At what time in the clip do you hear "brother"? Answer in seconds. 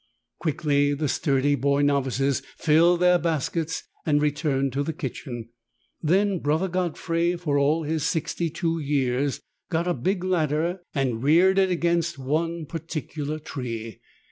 6.39-6.67